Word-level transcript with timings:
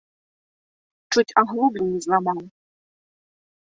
Чуць 1.13 1.35
аглоблі 1.43 1.81
не 1.93 1.99
зламаў. 2.09 2.39